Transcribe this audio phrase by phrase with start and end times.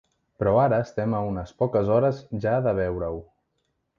[0.43, 3.23] Però ara estem a una poques hores ja de veure-ho.